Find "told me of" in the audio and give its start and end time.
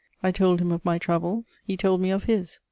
1.77-2.23